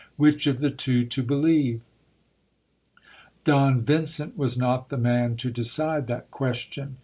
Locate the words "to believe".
1.05-1.81